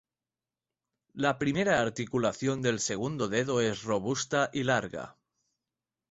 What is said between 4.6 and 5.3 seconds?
larga.